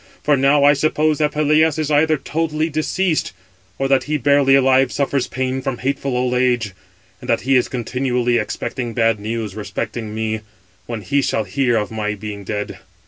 [0.23, 3.33] For now I suppose that Peleus is either totally deceased,
[3.77, 6.73] or that he, barely alive, suffers pain from hateful old age,
[7.19, 10.39] and that he is continually expecting bad news respecting me,
[10.87, 12.79] when he shall hear of my being dead."